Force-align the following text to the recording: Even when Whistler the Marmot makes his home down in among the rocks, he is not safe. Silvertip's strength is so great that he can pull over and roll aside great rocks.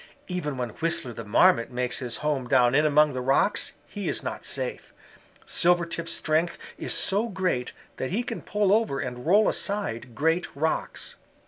Even 0.27 0.57
when 0.57 0.69
Whistler 0.71 1.13
the 1.13 1.23
Marmot 1.23 1.69
makes 1.69 1.99
his 1.99 2.17
home 2.25 2.47
down 2.47 2.73
in 2.73 2.87
among 2.87 3.13
the 3.13 3.21
rocks, 3.21 3.73
he 3.85 4.09
is 4.09 4.23
not 4.23 4.47
safe. 4.47 4.91
Silvertip's 5.45 6.11
strength 6.11 6.57
is 6.75 6.91
so 6.95 7.27
great 7.29 7.71
that 7.97 8.09
he 8.09 8.23
can 8.23 8.41
pull 8.41 8.73
over 8.73 8.99
and 8.99 9.27
roll 9.27 9.47
aside 9.47 10.15
great 10.15 10.47
rocks. 10.55 11.17